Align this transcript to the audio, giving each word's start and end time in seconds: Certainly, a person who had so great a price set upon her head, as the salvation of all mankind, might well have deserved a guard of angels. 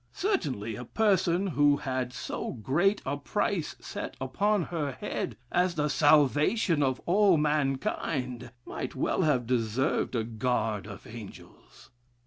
Certainly, 0.15 0.77
a 0.77 0.85
person 0.85 1.45
who 1.45 1.77
had 1.77 2.11
so 2.11 2.53
great 2.53 3.03
a 3.05 3.17
price 3.17 3.75
set 3.79 4.17
upon 4.19 4.63
her 4.63 4.93
head, 4.93 5.37
as 5.51 5.75
the 5.75 5.89
salvation 5.89 6.81
of 6.81 6.99
all 7.05 7.37
mankind, 7.37 8.49
might 8.65 8.95
well 8.95 9.21
have 9.21 9.45
deserved 9.45 10.15
a 10.15 10.23
guard 10.23 10.87
of 10.87 11.05
angels. 11.05 11.91